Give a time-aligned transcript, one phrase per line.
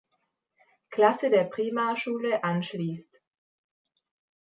[0.89, 3.19] Klasse der Primarschule anschliesst.